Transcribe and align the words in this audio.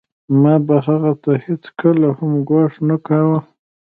ما 0.41 0.53
به 0.65 0.75
هغه 0.87 1.11
ته 1.23 1.31
هېڅکله 1.45 2.07
هم 2.17 2.31
ګواښ 2.47 2.73
نه 2.87 2.97
کاوه 3.07 3.39